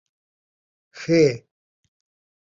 خ 1.01 1.17